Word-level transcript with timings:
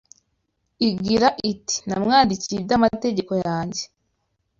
igira 0.89 1.27
iti: 1.51 1.75
“Namwandikiye 1.87 2.57
iby’amategeko 2.61 3.33
yanjye 3.45 3.83